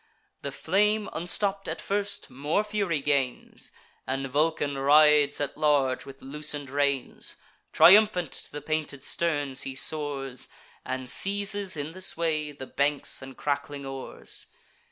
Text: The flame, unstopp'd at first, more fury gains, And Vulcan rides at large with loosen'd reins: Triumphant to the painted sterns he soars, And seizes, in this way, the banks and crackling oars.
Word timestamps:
The 0.41 0.51
flame, 0.51 1.11
unstopp'd 1.13 1.69
at 1.69 1.79
first, 1.79 2.31
more 2.31 2.63
fury 2.63 3.01
gains, 3.01 3.71
And 4.07 4.25
Vulcan 4.27 4.75
rides 4.79 5.39
at 5.39 5.55
large 5.59 6.07
with 6.07 6.23
loosen'd 6.23 6.71
reins: 6.71 7.35
Triumphant 7.71 8.31
to 8.31 8.51
the 8.51 8.61
painted 8.61 9.03
sterns 9.03 9.61
he 9.61 9.75
soars, 9.75 10.47
And 10.83 11.07
seizes, 11.07 11.77
in 11.77 11.91
this 11.91 12.17
way, 12.17 12.51
the 12.51 12.65
banks 12.65 13.21
and 13.21 13.37
crackling 13.37 13.85
oars. 13.85 14.47